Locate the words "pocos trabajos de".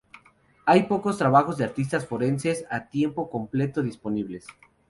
0.87-1.63